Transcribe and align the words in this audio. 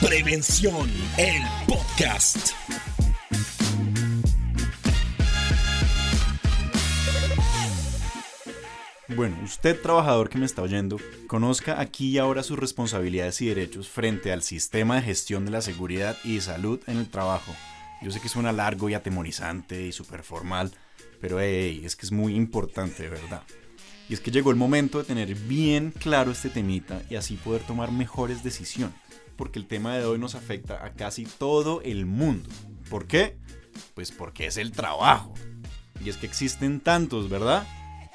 Prevención, 0.00 0.90
el 1.18 1.42
podcast. 1.66 2.52
Bueno, 9.14 9.36
usted 9.44 9.78
trabajador 9.82 10.30
que 10.30 10.38
me 10.38 10.46
está 10.46 10.62
oyendo, 10.62 10.96
conozca 11.26 11.80
aquí 11.82 12.12
y 12.12 12.18
ahora 12.18 12.42
sus 12.42 12.58
responsabilidades 12.58 13.42
y 13.42 13.48
derechos 13.48 13.90
frente 13.90 14.32
al 14.32 14.42
sistema 14.42 14.96
de 14.96 15.02
gestión 15.02 15.44
de 15.44 15.50
la 15.50 15.60
seguridad 15.60 16.16
y 16.24 16.40
salud 16.40 16.80
en 16.86 16.96
el 16.96 17.10
trabajo. 17.10 17.54
Yo 18.00 18.10
sé 18.10 18.20
que 18.20 18.30
suena 18.30 18.52
largo 18.52 18.88
y 18.88 18.94
atemorizante 18.94 19.86
y 19.86 19.92
súper 19.92 20.22
formal, 20.22 20.72
pero 21.20 21.40
hey, 21.40 21.82
es 21.84 21.94
que 21.94 22.06
es 22.06 22.12
muy 22.12 22.34
importante, 22.34 23.02
de 23.02 23.10
verdad. 23.10 23.42
Y 24.08 24.14
es 24.14 24.20
que 24.20 24.30
llegó 24.30 24.50
el 24.50 24.56
momento 24.56 24.96
de 24.96 25.04
tener 25.04 25.34
bien 25.34 25.90
claro 25.90 26.30
este 26.30 26.48
temita 26.48 27.02
y 27.10 27.16
así 27.16 27.36
poder 27.36 27.60
tomar 27.64 27.92
mejores 27.92 28.42
decisiones. 28.42 28.96
Porque 29.38 29.60
el 29.60 29.68
tema 29.68 29.96
de 29.96 30.04
hoy 30.04 30.18
nos 30.18 30.34
afecta 30.34 30.84
a 30.84 30.90
casi 30.90 31.24
todo 31.24 31.80
el 31.82 32.06
mundo. 32.06 32.50
¿Por 32.90 33.06
qué? 33.06 33.38
Pues 33.94 34.10
porque 34.10 34.46
es 34.46 34.56
el 34.56 34.72
trabajo. 34.72 35.32
Y 36.04 36.10
es 36.10 36.16
que 36.16 36.26
existen 36.26 36.80
tantos, 36.80 37.30
¿verdad? 37.30 37.64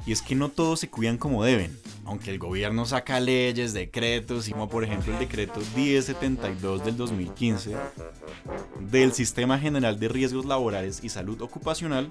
Y 0.05 0.11
es 0.11 0.21
que 0.21 0.35
no 0.35 0.49
todos 0.49 0.81
se 0.81 0.89
cuidan 0.89 1.17
como 1.17 1.45
deben. 1.45 1.79
Aunque 2.03 2.29
el 2.29 2.39
gobierno 2.39 2.85
saca 2.85 3.21
leyes, 3.21 3.71
decretos, 3.71 4.49
como 4.49 4.67
por 4.67 4.83
ejemplo 4.83 5.13
el 5.13 5.19
decreto 5.19 5.61
1072 5.77 6.83
del 6.83 6.97
2015 6.97 7.77
del 8.81 9.13
Sistema 9.13 9.57
General 9.57 9.97
de 9.97 10.09
Riesgos 10.09 10.45
Laborales 10.45 11.01
y 11.03 11.07
Salud 11.07 11.41
Ocupacional, 11.41 12.09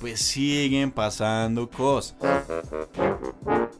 pues 0.00 0.20
siguen 0.20 0.90
pasando 0.90 1.70
cosas. 1.70 2.14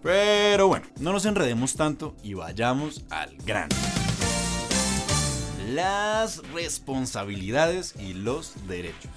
Pero 0.02 0.68
bueno, 0.68 0.86
no 0.98 1.12
nos 1.12 1.26
enredemos 1.26 1.74
tanto 1.74 2.16
y 2.22 2.32
vayamos 2.32 3.04
al 3.10 3.36
grano. 3.44 3.76
Las 5.70 6.42
responsabilidades 6.52 7.94
y 7.96 8.12
los 8.12 8.54
derechos. 8.66 9.12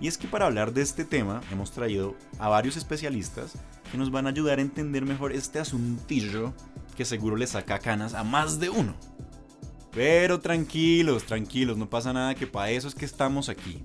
Y 0.00 0.06
es 0.06 0.16
que 0.16 0.28
para 0.28 0.46
hablar 0.46 0.72
de 0.72 0.80
este 0.80 1.04
tema 1.04 1.40
hemos 1.50 1.72
traído 1.72 2.14
a 2.38 2.48
varios 2.48 2.76
especialistas 2.76 3.54
que 3.90 3.98
nos 3.98 4.12
van 4.12 4.26
a 4.26 4.30
ayudar 4.30 4.60
a 4.60 4.62
entender 4.62 5.04
mejor 5.04 5.32
este 5.32 5.58
asuntillo 5.58 6.54
que 6.96 7.04
seguro 7.04 7.34
le 7.34 7.48
saca 7.48 7.80
canas 7.80 8.14
a 8.14 8.22
más 8.22 8.60
de 8.60 8.70
uno. 8.70 8.94
Pero 9.90 10.38
tranquilos, 10.38 11.24
tranquilos, 11.24 11.76
no 11.76 11.90
pasa 11.90 12.12
nada 12.12 12.36
que 12.36 12.46
para 12.46 12.70
eso 12.70 12.86
es 12.86 12.94
que 12.94 13.04
estamos 13.04 13.48
aquí. 13.48 13.82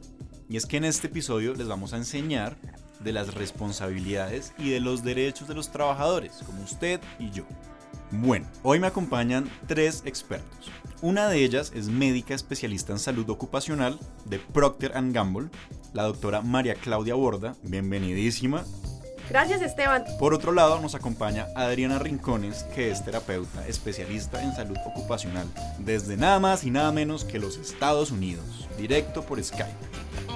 Y 0.47 0.57
es 0.57 0.67
que 0.67 0.77
en 0.77 0.85
este 0.85 1.07
episodio 1.07 1.55
les 1.55 1.67
vamos 1.67 1.93
a 1.93 1.97
enseñar 1.97 2.57
de 2.99 3.11
las 3.11 3.33
responsabilidades 3.33 4.53
y 4.59 4.69
de 4.69 4.81
los 4.81 5.03
derechos 5.03 5.47
de 5.47 5.55
los 5.55 5.71
trabajadores, 5.71 6.43
como 6.45 6.61
usted 6.61 7.01
y 7.17 7.31
yo. 7.31 7.43
Bueno, 8.11 8.47
hoy 8.63 8.79
me 8.79 8.87
acompañan 8.87 9.49
tres 9.67 10.03
expertos. 10.05 10.71
Una 11.01 11.27
de 11.27 11.43
ellas 11.43 11.73
es 11.75 11.89
médica 11.89 12.33
especialista 12.33 12.93
en 12.93 12.99
salud 12.99 13.29
ocupacional 13.29 13.99
de 14.25 14.39
Procter⁇ 14.39 14.93
Gamble, 15.11 15.49
la 15.93 16.03
doctora 16.03 16.41
María 16.41 16.75
Claudia 16.75 17.15
Borda. 17.15 17.55
Bienvenidísima. 17.63 18.63
Gracias 19.29 19.61
Esteban. 19.61 20.05
Por 20.19 20.33
otro 20.33 20.53
lado 20.53 20.79
nos 20.79 20.95
acompaña 20.95 21.47
Adriana 21.53 21.99
Rincones, 21.99 22.63
que 22.73 22.91
es 22.91 23.03
terapeuta 23.03 23.67
especialista 23.67 24.41
en 24.41 24.55
salud 24.55 24.77
ocupacional, 24.85 25.45
desde 25.79 26.15
nada 26.15 26.39
más 26.39 26.63
y 26.63 26.71
nada 26.71 26.93
menos 26.93 27.25
que 27.25 27.39
los 27.39 27.57
Estados 27.57 28.11
Unidos, 28.11 28.69
directo 28.77 29.23
por 29.23 29.43
Skype. 29.43 29.67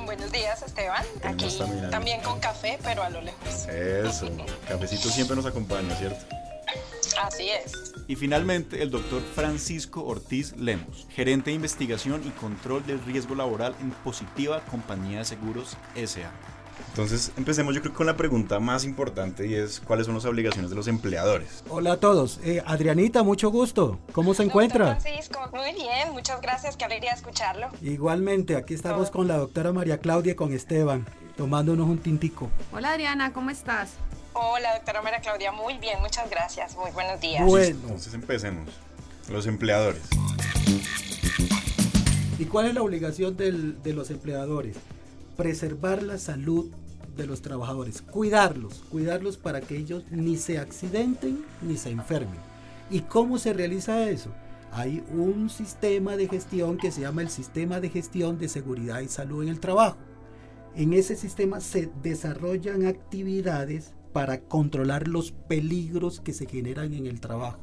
Buenos 0.04 0.30
días 0.34 0.62
Esteban, 0.62 1.06
aquí 1.24 1.48
también 1.90 2.22
con 2.22 2.42
café, 2.42 2.78
pero 2.84 3.02
a 3.02 3.10
lo 3.10 3.22
lejos. 3.22 3.66
Eso, 3.70 4.30
cafecito 4.68 5.08
siempre 5.08 5.38
nos 5.38 5.46
acompaña, 5.46 5.96
¿cierto? 5.96 6.41
Así 7.22 7.50
es. 7.50 7.94
Y 8.08 8.16
finalmente 8.16 8.82
el 8.82 8.90
doctor 8.90 9.22
Francisco 9.36 10.04
Ortiz 10.04 10.56
Lemos, 10.58 11.08
gerente 11.12 11.52
de 11.52 11.56
investigación 11.56 12.22
y 12.26 12.32
control 12.32 12.86
del 12.86 13.04
riesgo 13.06 13.36
laboral 13.36 13.76
en 13.80 13.92
Positiva 13.92 14.62
Compañía 14.72 15.20
de 15.20 15.26
Seguros 15.26 15.78
SA. 15.96 16.32
Entonces, 16.90 17.32
empecemos 17.38 17.76
yo 17.76 17.82
creo 17.82 17.94
con 17.94 18.08
la 18.08 18.18
pregunta 18.18 18.60
más 18.60 18.84
importante 18.86 19.48
y 19.48 19.54
es 19.54 19.80
cuáles 19.80 20.08
son 20.08 20.16
las 20.16 20.26
obligaciones 20.26 20.72
de 20.72 20.76
los 20.76 20.88
empleadores. 20.88 21.64
Hola 21.70 21.94
a 21.94 22.00
todos. 22.00 22.40
Eh, 22.44 22.64
Adrianita, 22.66 23.22
mucho 23.24 23.52
gusto. 23.52 24.00
¿Cómo 24.14 24.34
se 24.34 24.44
encuentra? 24.44 24.98
Francisco, 24.98 25.40
muy 25.54 25.74
bien, 25.74 26.12
muchas 26.12 26.42
gracias, 26.42 26.76
qué 26.76 26.86
alegría 26.86 27.14
escucharlo. 27.14 27.70
Igualmente, 27.82 28.56
aquí 28.56 28.74
estamos 28.74 29.12
con 29.12 29.28
la 29.28 29.38
doctora 29.38 29.72
María 29.72 30.00
Claudia 30.00 30.34
y 30.34 30.36
con 30.36 30.52
Esteban, 30.54 31.06
tomándonos 31.38 31.88
un 31.88 32.00
tintico. 32.00 32.50
Hola 32.74 32.94
Adriana, 32.94 33.32
¿cómo 33.32 33.52
estás? 33.52 33.92
Hola 34.44 34.74
doctora 34.74 35.04
María 35.04 35.20
Claudia, 35.20 35.52
muy 35.52 35.78
bien, 35.78 36.02
muchas 36.02 36.28
gracias, 36.28 36.76
muy 36.76 36.90
buenos 36.90 37.22
días. 37.22 37.46
Bueno. 37.46 37.78
Entonces 37.84 38.12
empecemos. 38.16 38.74
Los 39.30 39.46
empleadores. 39.46 40.02
¿Y 42.40 42.46
cuál 42.46 42.66
es 42.66 42.74
la 42.74 42.82
obligación 42.82 43.38
de 43.38 43.94
los 43.94 44.10
empleadores? 44.10 44.78
Preservar 45.38 46.02
la 46.02 46.18
salud 46.18 46.72
de 47.16 47.28
los 47.28 47.44
trabajadores, 47.44 48.02
cuidarlos, 48.02 48.84
cuidarlos 48.90 49.38
para 49.38 49.62
que 49.62 49.78
ellos 49.78 50.06
ni 50.10 50.38
se 50.38 50.58
accidenten 50.58 51.46
ni 51.62 51.78
se 51.78 51.92
enfermen. 51.92 52.40
¿Y 52.90 53.02
cómo 53.02 53.38
se 53.38 53.54
realiza 53.54 54.10
eso? 54.10 54.32
Hay 54.72 55.04
un 55.14 55.52
sistema 55.52 56.18
de 56.18 56.28
gestión 56.28 56.80
que 56.80 56.92
se 56.92 57.02
llama 57.02 57.22
el 57.22 57.30
Sistema 57.30 57.80
de 57.80 57.90
Gestión 57.90 58.40
de 58.40 58.50
Seguridad 58.50 59.02
y 59.02 59.08
Salud 59.08 59.44
en 59.44 59.50
el 59.50 59.60
Trabajo. 59.60 59.98
En 60.76 60.94
ese 60.94 61.16
sistema 61.16 61.60
se 61.60 61.92
desarrollan 62.02 62.88
actividades 62.88 63.94
para 64.14 64.42
controlar 64.42 65.08
los 65.08 65.32
peligros 65.32 66.20
que 66.20 66.34
se 66.34 66.46
generan 66.46 66.94
en 66.94 67.08
el 67.08 67.20
trabajo, 67.20 67.60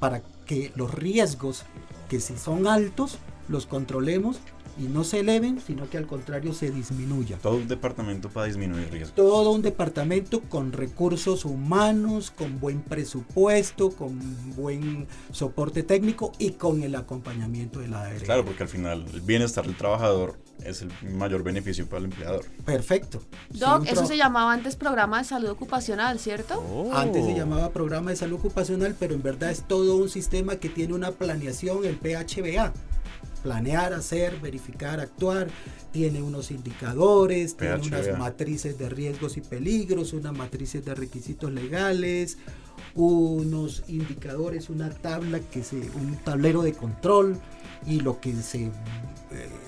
para 0.00 0.22
que 0.46 0.72
los 0.76 0.94
riesgos 0.94 1.64
que 2.08 2.20
si 2.20 2.36
son 2.36 2.66
altos 2.66 3.18
los 3.48 3.66
controlemos 3.66 4.38
y 4.78 4.84
no 4.84 5.04
se 5.04 5.20
eleven, 5.20 5.60
sino 5.60 5.88
que 5.88 5.98
al 5.98 6.06
contrario 6.06 6.52
se 6.52 6.70
disminuya. 6.70 7.38
Todo 7.38 7.56
un 7.56 7.68
departamento 7.68 8.28
para 8.28 8.46
disminuir 8.46 8.90
riesgos. 8.90 9.14
Todo 9.14 9.50
un 9.52 9.62
departamento 9.62 10.40
con 10.40 10.72
recursos 10.72 11.44
humanos, 11.44 12.30
con 12.30 12.58
buen 12.58 12.80
presupuesto, 12.80 13.90
con 13.90 14.18
buen 14.56 15.06
soporte 15.32 15.82
técnico 15.82 16.32
y 16.38 16.52
con 16.52 16.82
el 16.82 16.94
acompañamiento 16.96 17.80
de 17.80 17.88
la 17.88 18.02
ARL. 18.02 18.22
Claro, 18.22 18.44
porque 18.44 18.64
al 18.64 18.68
final 18.68 19.06
el 19.12 19.20
bienestar 19.20 19.64
del 19.64 19.76
trabajador 19.76 20.38
es 20.64 20.82
el 20.82 20.90
mayor 21.14 21.42
beneficio 21.42 21.86
para 21.86 21.98
el 22.00 22.04
empleador. 22.06 22.44
Perfecto. 22.64 23.22
Doc, 23.50 23.86
eso 23.86 24.06
se 24.06 24.16
llamaba 24.16 24.52
antes 24.52 24.76
programa 24.76 25.18
de 25.18 25.24
salud 25.24 25.50
ocupacional, 25.50 26.18
¿cierto? 26.18 26.60
Oh. 26.72 26.92
Antes 26.94 27.24
se 27.24 27.34
llamaba 27.34 27.70
programa 27.70 28.10
de 28.10 28.16
salud 28.16 28.38
ocupacional, 28.38 28.96
pero 28.98 29.14
en 29.14 29.22
verdad 29.22 29.50
es 29.50 29.66
todo 29.66 29.96
un 29.96 30.08
sistema 30.08 30.56
que 30.56 30.68
tiene 30.68 30.94
una 30.94 31.12
planeación, 31.12 31.84
el 31.84 31.96
PHBA 31.96 32.72
planear, 33.44 33.92
hacer, 33.92 34.40
verificar, 34.40 34.98
actuar. 34.98 35.48
Tiene 35.92 36.22
unos 36.22 36.50
indicadores, 36.50 37.56
tiene 37.56 37.76
unas 37.76 38.18
matrices 38.18 38.78
de 38.78 38.88
riesgos 38.88 39.36
y 39.36 39.42
peligros, 39.42 40.14
unas 40.14 40.32
matrices 40.32 40.84
de 40.84 40.94
requisitos 40.94 41.52
legales, 41.52 42.38
unos 42.94 43.84
indicadores, 43.86 44.70
una 44.70 44.90
tabla 44.90 45.40
que 45.40 45.62
se, 45.62 45.76
un 45.76 46.16
tablero 46.24 46.62
de 46.62 46.72
control. 46.72 47.36
Y 47.86 48.00
lo 48.00 48.18
que 48.18 48.34
se, 48.34 48.64
eh, 48.64 48.70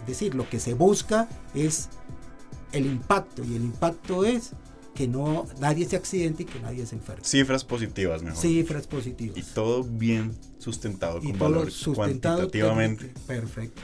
decir, 0.07 0.35
lo 0.35 0.49
que 0.49 0.59
se 0.59 0.73
busca 0.73 1.29
es 1.55 1.91
el 2.73 2.87
impacto. 2.87 3.45
Y 3.45 3.57
el 3.57 3.63
impacto 3.63 4.25
es 4.25 4.53
que 4.97 5.07
no 5.07 5.47
nadie 5.61 5.87
se 5.87 5.95
accidente 5.95 6.43
y 6.43 6.47
que 6.47 6.59
nadie 6.59 6.85
se 6.87 6.97
enferme. 6.97 7.23
Cifras 7.25 7.65
positivas, 7.65 8.23
mejor. 8.23 8.41
Cifras 8.41 8.87
positivas. 8.87 9.37
Y 9.37 9.43
todo 9.43 9.85
bien 9.85 10.33
sustentado 10.59 11.21
con 11.21 11.39
valores 11.39 11.85
cuantitativamente. 11.95 13.13
Perfecto. 13.27 13.83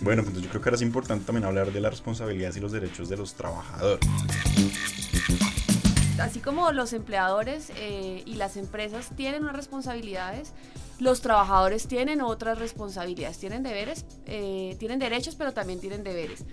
bueno, 0.00 0.24
pues 0.24 0.40
yo 0.40 0.48
creo 0.48 0.60
que 0.60 0.68
ahora 0.68 0.76
es 0.76 0.82
importante 0.82 1.24
también 1.24 1.44
hablar 1.44 1.72
de 1.72 1.80
las 1.80 1.92
responsabilidades 1.92 2.56
y 2.56 2.60
los 2.60 2.72
derechos 2.72 3.08
de 3.08 3.16
los 3.16 3.34
trabajadores. 3.34 4.00
Así 6.20 6.40
como 6.40 6.72
los 6.72 6.92
empleadores 6.92 7.72
eh, 7.76 8.22
y 8.26 8.34
las 8.34 8.56
empresas 8.56 9.10
tienen 9.16 9.42
unas 9.42 9.56
responsabilidades, 9.56 10.52
los 10.98 11.22
trabajadores 11.22 11.88
tienen 11.88 12.20
otras 12.20 12.58
responsabilidades, 12.58 13.38
tienen 13.38 13.62
deberes, 13.62 14.04
eh, 14.26 14.76
tienen 14.78 14.98
derechos, 14.98 15.34
pero 15.34 15.52
también 15.52 15.80
tienen 15.80 16.04
deberes. 16.04 16.44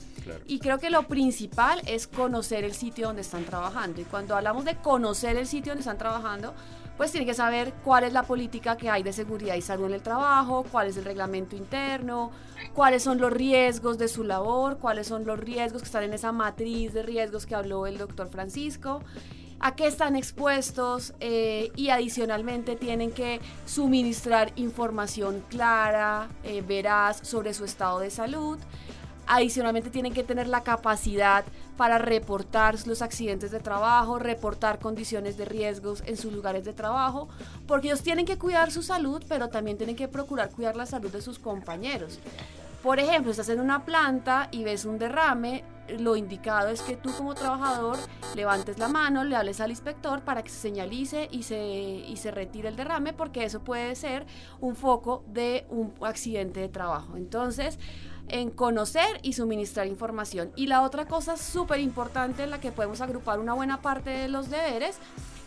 Y 0.48 0.60
creo 0.60 0.80
que 0.80 0.90
lo 0.90 1.04
principal 1.04 1.82
es 1.86 2.08
conocer 2.08 2.64
el 2.64 2.74
sitio 2.74 3.08
donde 3.08 3.24
están 3.24 3.44
trabajando. 3.44 4.00
Y 4.00 4.06
cuando 4.06 4.36
hablamos 4.36 4.64
de 4.64 4.78
conocer 4.78 5.36
el 5.36 5.48
sitio 5.48 5.72
donde 5.72 5.82
están 5.82 5.98
trabajando, 5.98 6.54
pues 6.96 7.12
tienen 7.12 7.28
que 7.28 7.34
saber 7.34 7.74
cuál 7.84 8.06
es 8.06 8.14
la 8.14 8.24
política 8.24 8.78
que 8.78 8.90
hay 8.90 9.04
de 9.04 9.14
seguridad 9.14 9.56
y 9.56 9.62
salud 9.62 9.86
en 9.86 9.94
el 9.94 10.02
trabajo, 10.02 10.66
cuál 10.72 10.88
es 10.88 10.98
el 10.98 11.06
reglamento 11.06 11.56
interno, 11.56 12.32
cuáles 12.74 13.04
son 13.04 13.20
los 13.20 13.32
riesgos 13.32 13.98
de 13.98 14.08
su 14.08 14.24
labor, 14.24 14.78
cuáles 14.78 15.08
son 15.08 15.26
los 15.26 15.40
riesgos 15.40 15.82
que 15.82 15.88
están 15.88 16.04
en 16.04 16.14
esa 16.14 16.32
matriz 16.32 16.94
de 16.94 17.04
riesgos 17.04 17.46
que 17.46 17.54
habló 17.54 17.86
el 17.86 17.98
doctor 17.98 18.30
Francisco 18.30 19.02
a 19.60 19.76
qué 19.76 19.88
están 19.88 20.16
expuestos 20.16 21.14
eh, 21.20 21.72
y 21.76 21.90
adicionalmente 21.90 22.76
tienen 22.76 23.12
que 23.12 23.40
suministrar 23.66 24.52
información 24.56 25.44
clara, 25.50 26.30
eh, 26.44 26.62
veraz 26.62 27.20
sobre 27.24 27.54
su 27.54 27.66
estado 27.66 28.00
de 28.00 28.10
salud. 28.12 28.60
Adicionalmente 29.30 29.90
tienen 29.90 30.14
que 30.14 30.24
tener 30.24 30.48
la 30.48 30.64
capacidad 30.64 31.44
para 31.76 31.98
reportar 31.98 32.76
los 32.88 33.02
accidentes 33.02 33.52
de 33.52 33.60
trabajo, 33.60 34.20
reportar 34.20 34.80
condiciones 34.80 35.36
de 35.36 35.44
riesgos 35.44 36.02
en 36.06 36.16
sus 36.16 36.32
lugares 36.32 36.64
de 36.64 36.72
trabajo, 36.72 37.28
porque 37.68 37.88
ellos 37.88 38.04
tienen 38.04 38.26
que 38.26 38.38
cuidar 38.38 38.72
su 38.72 38.84
salud, 38.84 39.22
pero 39.28 39.50
también 39.50 39.78
tienen 39.78 39.98
que 39.98 40.08
procurar 40.08 40.50
cuidar 40.52 40.78
la 40.78 40.86
salud 40.86 41.12
de 41.12 41.22
sus 41.22 41.40
compañeros. 41.40 42.20
Por 42.82 43.00
ejemplo, 43.00 43.32
estás 43.32 43.50
en 43.50 43.60
una 43.60 43.86
planta 43.86 44.50
y 44.52 44.64
ves 44.64 44.86
un 44.86 45.00
derrame, 45.00 45.64
lo 46.00 46.16
indicado 46.16 46.70
es 46.70 46.82
que 46.82 46.96
tú 46.96 47.12
como 47.16 47.34
trabajador 47.34 47.98
levantes 48.36 48.78
la 48.78 48.88
mano, 48.88 49.24
le 49.24 49.36
hables 49.36 49.62
al 49.62 49.72
inspector 49.72 50.22
para 50.22 50.44
que 50.44 50.50
se 50.50 50.60
señalice 50.60 51.28
y 51.32 51.44
se, 51.44 51.58
y 51.58 52.18
se 52.18 52.32
retire 52.32 52.70
el 52.70 52.76
derrame 52.76 53.14
porque 53.14 53.44
eso 53.44 53.62
puede 53.64 53.96
ser 53.96 54.26
un 54.60 54.76
foco 54.76 55.24
de 55.28 55.66
un 55.70 55.94
accidente 56.02 56.60
de 56.60 56.70
trabajo. 56.70 57.16
Entonces, 57.16 57.80
en 58.28 58.52
conocer 58.52 59.20
y 59.22 59.34
suministrar 59.34 59.88
información. 59.88 60.52
Y 60.56 60.68
la 60.68 60.82
otra 60.82 61.06
cosa 61.06 61.38
súper 61.38 61.80
importante 61.80 62.44
en 62.44 62.52
la 62.52 62.60
que 62.60 62.72
podemos 62.72 63.02
agrupar 63.02 63.40
una 63.40 63.54
buena 63.54 63.82
parte 63.82 64.10
de 64.10 64.28
los 64.28 64.50
deberes 64.50 64.98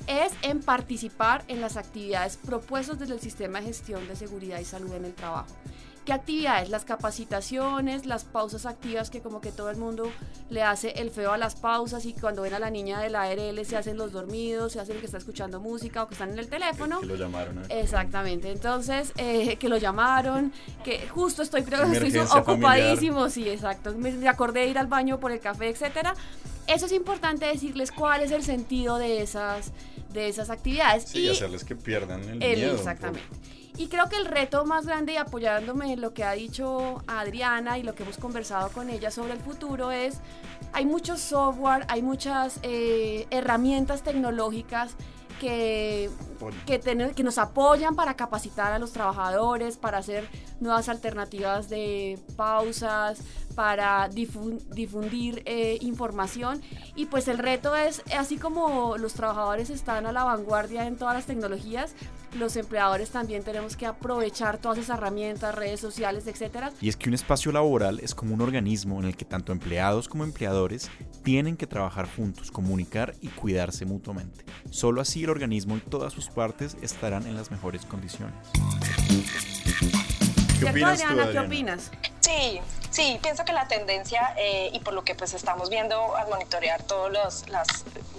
es 0.07 0.33
en 0.43 0.63
participar 0.63 1.45
en 1.49 1.61
las 1.61 1.77
actividades 1.77 2.39
propuestas 2.39 2.99
desde 2.99 3.15
el 3.15 3.21
sistema 3.21 3.61
de 3.61 3.67
gestión 3.67 4.09
de 4.09 4.17
seguridad 4.17 4.59
y 4.59 4.65
salud 4.65 4.93
en 4.95 5.05
el 5.05 5.15
trabajo. 5.15 5.55
¿Qué 6.11 6.15
actividades? 6.15 6.71
Las 6.71 6.85
capacitaciones, 6.85 8.05
las 8.05 8.25
pausas 8.25 8.67
activas 8.67 9.11
que 9.11 9.21
como 9.21 9.41
que 9.41 9.53
todo 9.53 9.71
el 9.71 9.77
mundo 9.77 10.11
le 10.49 10.65
hace 10.65 10.91
el 11.01 11.13
feo 11.13 11.31
a 11.31 11.39
las 11.39 11.55
pausas 11.55 12.05
y 12.05 12.15
cuando 12.15 12.43
ven 12.43 12.53
a 12.53 12.59
la 12.59 12.69
niña 12.69 12.99
de 12.99 13.11
la 13.11 13.23
ARL 13.23 13.65
se 13.65 13.77
hacen 13.77 13.97
los 13.97 14.11
dormidos, 14.11 14.73
se 14.73 14.81
hacen 14.81 14.99
que 14.99 15.07
está 15.07 15.19
escuchando 15.19 15.61
música 15.61 16.03
o 16.03 16.09
que 16.09 16.15
están 16.15 16.31
en 16.31 16.41
el 16.41 16.49
teléfono. 16.49 16.99
Que, 16.99 17.07
lo 17.07 17.15
llamaron. 17.15 17.63
Exactamente, 17.69 18.51
entonces 18.51 19.13
eh, 19.19 19.55
que 19.55 19.69
lo 19.69 19.77
llamaron, 19.77 20.53
que 20.83 21.07
justo 21.07 21.43
estoy, 21.45 21.61
estoy 21.61 22.19
ocupadísimo, 22.19 23.31
sí, 23.31 23.49
exacto. 23.49 23.95
Me, 23.97 24.29
acordé 24.29 24.63
de 24.63 24.67
ir 24.67 24.79
al 24.79 24.89
baño 24.89 25.21
por 25.21 25.31
el 25.31 25.39
café, 25.39 25.69
etcétera. 25.69 26.17
Eso 26.67 26.87
es 26.87 26.93
importante 26.93 27.47
decirles 27.47 27.93
cuál 27.93 28.23
es 28.23 28.33
el 28.33 28.43
sentido 28.43 28.99
de 28.99 29.23
esas, 29.23 29.71
de 30.13 30.27
esas 30.27 30.51
actividades. 30.51 31.15
y 31.15 31.29
hacerles 31.29 31.63
que 31.63 31.77
pierdan 31.77 32.29
el, 32.29 32.39
miedo. 32.39 32.75
Exactamente. 32.75 33.60
Y 33.81 33.89
creo 33.89 34.11
que 34.11 34.17
el 34.17 34.27
reto 34.27 34.67
más 34.67 34.85
grande 34.85 35.15
y 35.15 35.17
apoyándome 35.17 35.95
en 35.95 36.03
lo 36.03 36.13
que 36.13 36.23
ha 36.23 36.33
dicho 36.33 37.03
Adriana 37.07 37.79
y 37.79 37.83
lo 37.83 37.95
que 37.95 38.03
hemos 38.03 38.19
conversado 38.19 38.69
con 38.69 38.91
ella 38.91 39.11
sobre 39.11 39.33
el 39.33 39.39
futuro 39.39 39.91
es, 39.91 40.19
hay 40.75 40.85
mucho 40.85 41.17
software, 41.17 41.87
hay 41.89 42.03
muchas 42.03 42.61
eh, 42.63 43.27
herramientas 43.31 44.03
tecnológicas 44.03 44.97
que, 45.41 46.11
que, 46.67 46.79
que, 47.17 47.25
nos 47.25 47.39
apoyan 47.39 47.97
para 47.97 48.15
capacitar 48.15 48.73
a 48.73 48.79
los 48.79 48.93
trabajadores, 48.93 49.79
para 49.79 49.99
hacer 49.99 50.29
nuevas 50.61 50.89
alternativas 50.91 51.71
de 51.71 52.19
pausas, 52.37 53.23
para 53.55 54.09
difundir 54.09 55.43
eh, 55.47 55.79
información. 55.81 56.61
Y 56.95 57.07
pues 57.07 57.27
el 57.27 57.39
reto 57.39 57.75
es, 57.75 58.03
así 58.17 58.37
como 58.37 58.99
los 58.99 59.15
trabajadores 59.15 59.71
están 59.71 60.07
a 60.07 60.13
la 60.13 60.25
vanguardia 60.25 60.87
en 60.87 60.97
todas 60.97 61.15
las 61.15 61.27
tecnologías, 61.27 61.95
los 62.39 62.55
empleadores 62.57 63.11
también 63.11 63.43
tenemos 63.43 63.77
que 63.77 63.87
aprovechar 63.87 64.59
todas 64.59 64.79
esas 64.79 64.99
herramientas, 64.99 65.55
redes 65.55 65.81
sociales, 65.81 66.27
etcétera. 66.27 66.71
Y 66.81 66.89
es 66.89 66.97
que 66.97 67.09
un 67.09 67.15
espacio 67.15 67.51
laboral 67.51 67.99
es 68.01 68.15
como 68.15 68.35
un 68.35 68.41
organismo 68.41 69.01
en 69.01 69.07
el 69.07 69.17
que 69.17 69.25
tanto 69.25 69.53
empleados 69.53 70.09
como 70.09 70.23
empleadores 70.23 70.91
tienen 71.25 71.57
que 71.57 71.67
trabajar 71.67 72.09
juntos, 72.15 72.51
comunicar 72.51 73.15
y 73.21 73.29
cuidarse 73.29 73.85
mutuamente. 73.85 74.45
Solo 74.71 75.01
así 75.01 75.25
el 75.25 75.31
organismo 75.31 75.77
y 75.77 75.81
todas 75.81 76.13
sus 76.13 76.29
partes 76.29 76.77
estarán 76.81 77.27
en 77.27 77.37
las 77.37 77.51
mejores 77.51 77.85
condiciones. 77.85 78.35
¿Qué 80.61 80.71
opinas, 80.71 81.03
¿Qué 81.33 81.39
opinas? 81.39 81.91
Sí, 82.21 82.61
sí, 82.91 83.19
pienso 83.21 83.45
que 83.45 83.53
la 83.53 83.67
tendencia 83.67 84.35
eh, 84.39 84.71
y 84.73 84.79
por 84.81 84.95
lo 84.95 85.03
que 85.03 85.17
pues 85.17 85.35
estamos 85.35 85.71
viendo 85.71 86.15
al 86.15 86.29
monitorear 86.29 86.83
todos 86.85 87.11
los, 87.11 87.49
las, 87.49 87.67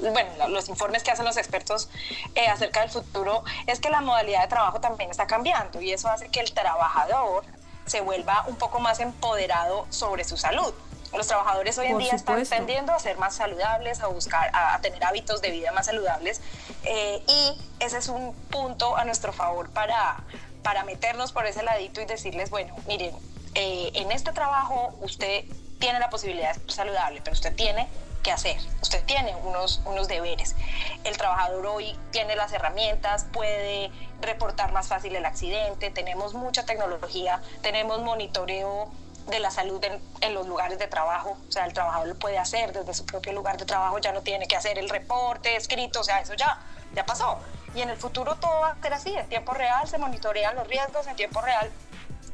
bueno, 0.01 0.49
los 0.49 0.67
informes 0.67 1.03
que 1.03 1.11
hacen 1.11 1.23
los 1.23 1.37
expertos 1.37 1.89
eh, 2.35 2.47
acerca 2.47 2.81
del 2.81 2.89
futuro 2.89 3.43
es 3.67 3.79
que 3.79 3.89
la 3.89 4.01
modalidad 4.01 4.41
de 4.41 4.47
trabajo 4.49 4.81
también 4.81 5.09
está 5.09 5.27
cambiando 5.27 5.81
y 5.81 5.91
eso 5.91 6.09
hace 6.09 6.27
que 6.29 6.41
el 6.41 6.51
trabajador 6.51 7.45
se 7.85 8.01
vuelva 8.01 8.43
un 8.47 8.55
poco 8.55 8.79
más 8.79 8.99
empoderado 8.99 9.85
sobre 9.89 10.25
su 10.25 10.35
salud. 10.35 10.73
Los 11.13 11.27
trabajadores 11.27 11.77
hoy 11.77 11.87
en 11.87 11.97
día 11.97 12.13
están 12.13 12.45
tendiendo 12.45 12.93
a 12.93 12.99
ser 12.99 13.17
más 13.17 13.35
saludables, 13.35 14.01
a 14.01 14.07
buscar, 14.07 14.49
a, 14.53 14.79
tener 14.81 15.03
hábitos 15.03 15.41
de 15.41 15.51
vida 15.51 15.71
más 15.71 15.87
saludables 15.87 16.41
eh, 16.83 17.21
y 17.27 17.57
ese 17.79 17.97
es 17.97 18.07
un 18.07 18.33
punto 18.49 18.95
a 18.95 19.03
nuestro 19.03 19.33
favor 19.33 19.69
para, 19.69 20.23
para 20.63 20.83
meternos 20.83 21.33
por 21.33 21.45
ese 21.45 21.63
ladito 21.63 22.01
y 22.01 22.05
decirles, 22.05 22.49
bueno, 22.49 22.75
miren, 22.87 23.13
eh, 23.55 23.91
en 23.95 24.11
este 24.11 24.31
trabajo 24.31 24.93
usted 25.01 25.43
tiene 25.79 25.99
la 25.99 26.09
posibilidad 26.09 26.53
de 26.53 26.59
ser 26.61 26.71
saludable, 26.71 27.21
pero 27.21 27.33
usted 27.33 27.53
tiene 27.55 27.89
que 28.23 28.31
hacer, 28.31 28.57
usted 28.81 29.03
tiene 29.05 29.35
unos, 29.35 29.81
unos 29.85 30.07
deberes. 30.07 30.55
El 31.03 31.17
trabajador 31.17 31.65
hoy 31.65 31.97
tiene 32.11 32.35
las 32.35 32.53
herramientas, 32.53 33.25
puede 33.33 33.91
reportar 34.21 34.71
más 34.71 34.87
fácil 34.87 35.15
el 35.15 35.25
accidente, 35.25 35.89
tenemos 35.89 36.33
mucha 36.33 36.65
tecnología, 36.65 37.41
tenemos 37.61 38.01
monitoreo 38.01 38.91
de 39.27 39.39
la 39.39 39.51
salud 39.51 39.83
en, 39.83 40.33
los 40.33 40.47
lugares 40.47 40.79
de 40.79 40.87
trabajo, 40.87 41.37
o 41.47 41.51
sea, 41.51 41.65
el 41.65 41.73
trabajador 41.73 42.07
lo 42.07 42.15
puede 42.15 42.37
hacer 42.37 42.73
desde 42.73 42.93
su 42.93 43.05
propio 43.05 43.33
lugar 43.33 43.57
de 43.57 43.65
trabajo, 43.65 43.99
ya 43.99 44.11
no 44.11 44.21
tiene 44.21 44.47
que 44.47 44.55
hacer 44.55 44.79
el 44.79 44.89
reporte 44.89 45.55
escrito, 45.55 46.01
o 46.01 46.03
sea, 46.03 46.19
eso 46.19 46.33
ya, 46.33 46.59
ya 46.93 47.05
pasó. 47.05 47.39
Y 47.75 47.81
en 47.81 47.89
el 47.89 47.97
futuro 47.97 48.35
todo 48.35 48.61
va 48.61 48.69
a 48.69 48.81
ser 48.81 48.93
así, 48.93 49.15
en 49.15 49.27
tiempo 49.29 49.53
real 49.53 49.87
se 49.87 49.97
monitorean 49.97 50.55
los 50.55 50.67
riesgos, 50.67 51.07
en 51.07 51.15
tiempo 51.15 51.41
real 51.41 51.71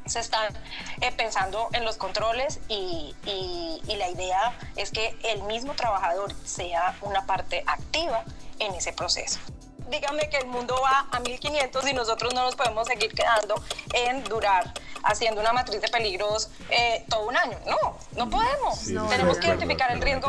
se 0.05 0.19
están 0.19 0.53
eh, 1.01 1.11
pensando 1.11 1.69
en 1.73 1.83
los 1.83 1.97
controles 1.97 2.59
y, 2.69 3.13
y, 3.25 3.95
la 3.97 4.09
idea 4.09 4.53
es 4.75 4.91
que 4.91 5.17
el 5.23 5.41
mismo 5.43 5.73
trabajador 5.73 6.33
sea 6.45 6.95
una 7.01 7.25
parte 7.25 7.63
activa 7.65 8.23
en 8.59 8.75
ese 8.75 8.93
proceso 8.93 9.39
dígame 9.89 10.29
que 10.29 10.37
el 10.37 10.47
mundo 10.47 10.75
va 10.81 11.07
a 11.11 11.19
1500 11.19 11.87
y 11.87 11.93
nosotros 11.93 12.33
no 12.33 12.43
nos 12.43 12.55
podemos 12.55 12.87
seguir 12.87 13.11
quedando 13.13 13.55
en 13.93 14.23
durar 14.23 14.73
haciendo 15.03 15.41
una 15.41 15.53
matriz 15.53 15.81
de 15.81 15.87
peligros 15.87 16.49
eh, 16.69 17.05
todo 17.09 17.27
un 17.27 17.37
año. 17.37 17.57
No, 17.65 17.97
no 18.15 18.29
podemos. 18.29 19.09
Tenemos 19.09 19.37
que 19.37 19.47
identificar 19.47 19.91
el 19.91 20.01
riesgo, 20.01 20.27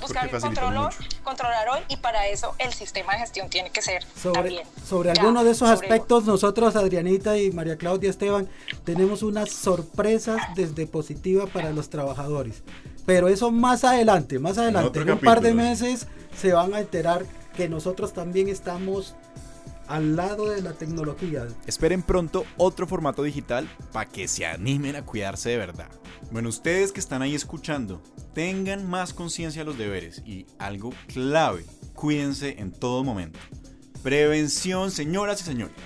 buscar 0.00 0.28
el 0.28 0.40
control, 0.40 0.90
controlar 1.24 1.68
hoy 1.70 1.80
y 1.88 1.96
para 1.96 2.26
eso 2.28 2.54
el 2.58 2.72
sistema 2.72 3.14
de 3.14 3.20
gestión 3.20 3.48
tiene 3.48 3.70
que 3.70 3.82
ser 3.82 4.04
sobre, 4.20 4.34
también. 4.34 4.66
Sobre 4.84 5.10
algunos 5.10 5.44
de 5.44 5.52
esos 5.52 5.68
aspectos, 5.68 6.24
nosotros, 6.24 6.76
Adrianita 6.76 7.38
y 7.38 7.50
María 7.50 7.76
Claudia 7.76 8.10
Esteban, 8.10 8.48
tenemos 8.84 9.22
unas 9.22 9.50
sorpresas 9.50 10.40
desde 10.54 10.86
positiva 10.86 11.46
para 11.46 11.70
los 11.70 11.88
trabajadores. 11.88 12.62
Pero 13.06 13.28
eso 13.28 13.50
más 13.50 13.84
adelante, 13.84 14.38
más 14.38 14.58
adelante, 14.58 15.00
en, 15.00 15.08
en 15.08 15.14
un 15.14 15.20
par 15.20 15.40
de 15.40 15.54
meses 15.54 16.06
se 16.36 16.52
van 16.52 16.74
a 16.74 16.80
enterar 16.80 17.24
que 17.52 17.68
nosotros 17.68 18.12
también 18.12 18.48
estamos 18.48 19.14
al 19.88 20.16
lado 20.16 20.48
de 20.48 20.62
la 20.62 20.72
tecnología. 20.72 21.46
Esperen 21.66 22.02
pronto 22.02 22.44
otro 22.56 22.86
formato 22.86 23.22
digital 23.22 23.68
para 23.92 24.08
que 24.08 24.28
se 24.28 24.46
animen 24.46 24.96
a 24.96 25.04
cuidarse 25.04 25.50
de 25.50 25.58
verdad. 25.58 25.88
Bueno, 26.30 26.48
ustedes 26.48 26.92
que 26.92 27.00
están 27.00 27.20
ahí 27.20 27.34
escuchando, 27.34 28.00
tengan 28.32 28.88
más 28.88 29.12
conciencia 29.12 29.62
de 29.62 29.66
los 29.66 29.76
deberes 29.76 30.22
y 30.24 30.46
algo 30.58 30.92
clave, 31.08 31.66
cuídense 31.94 32.56
en 32.58 32.72
todo 32.72 33.04
momento. 33.04 33.38
Prevención, 34.02 34.90
señoras 34.90 35.42
y 35.42 35.44
señores. 35.44 35.76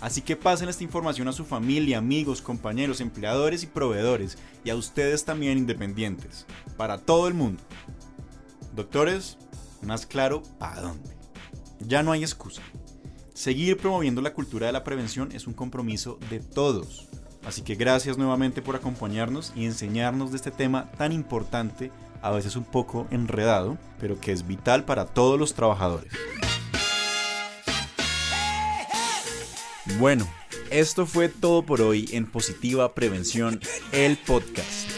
Así 0.00 0.20
que 0.20 0.36
pasen 0.36 0.68
esta 0.68 0.84
información 0.84 1.28
a 1.28 1.32
su 1.32 1.44
familia, 1.44 1.98
amigos, 1.98 2.42
compañeros, 2.42 3.00
empleadores 3.00 3.62
y 3.62 3.66
proveedores, 3.66 4.36
y 4.62 4.70
a 4.70 4.76
ustedes 4.76 5.24
también 5.24 5.56
independientes, 5.56 6.46
para 6.76 6.98
todo 6.98 7.26
el 7.26 7.32
mundo. 7.32 7.62
Doctores, 8.74 9.38
más 9.84 10.06
claro, 10.06 10.42
¿para 10.58 10.80
dónde? 10.80 11.16
Ya 11.80 12.02
no 12.02 12.12
hay 12.12 12.22
excusa. 12.22 12.62
Seguir 13.34 13.76
promoviendo 13.76 14.22
la 14.22 14.32
cultura 14.32 14.66
de 14.66 14.72
la 14.72 14.84
prevención 14.84 15.32
es 15.32 15.46
un 15.46 15.54
compromiso 15.54 16.18
de 16.30 16.40
todos. 16.40 17.08
Así 17.44 17.62
que 17.62 17.74
gracias 17.74 18.16
nuevamente 18.16 18.62
por 18.62 18.76
acompañarnos 18.76 19.52
y 19.54 19.66
enseñarnos 19.66 20.30
de 20.30 20.36
este 20.36 20.50
tema 20.50 20.90
tan 20.92 21.12
importante, 21.12 21.90
a 22.22 22.30
veces 22.30 22.56
un 22.56 22.64
poco 22.64 23.06
enredado, 23.10 23.76
pero 24.00 24.18
que 24.18 24.32
es 24.32 24.46
vital 24.46 24.84
para 24.84 25.06
todos 25.06 25.38
los 25.38 25.54
trabajadores. 25.54 26.12
Bueno, 29.98 30.26
esto 30.70 31.04
fue 31.04 31.28
todo 31.28 31.64
por 31.64 31.82
hoy 31.82 32.08
en 32.12 32.26
Positiva 32.26 32.94
Prevención, 32.94 33.60
el 33.92 34.16
podcast. 34.16 34.90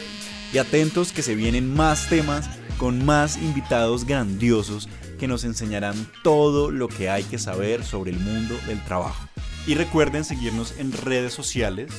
Y 0.53 0.59
atentos 0.59 1.13
que 1.13 1.23
se 1.23 1.35
vienen 1.35 1.75
más 1.75 2.09
temas 2.09 2.49
con 2.79 3.05
más 3.05 3.37
invitados 3.37 4.05
grandiosos 4.05 4.89
que 5.19 5.29
nos 5.29 5.45
enseñarán 5.45 5.95
todo 6.23 6.71
lo 6.71 6.89
que 6.89 7.11
hay 7.11 7.25
que 7.25 7.39
saber 7.39 7.85
sobre 7.85 8.11
el 8.11 8.19
mundo 8.19 8.55
del 8.67 8.83
trabajo. 8.85 9.29
Y 9.67 9.75
recuerden 9.75 10.25
seguirnos 10.25 10.75
en 10.79 10.93
redes 10.93 11.33
sociales, 11.33 11.91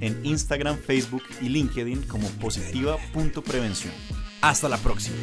en 0.00 0.24
Instagram, 0.24 0.78
Facebook 0.78 1.22
y 1.42 1.48
LinkedIn 1.48 2.02
como 2.02 2.26
positiva.prevención. 2.28 3.92
Hasta 4.40 4.68
la 4.68 4.78
próxima. 4.78 5.16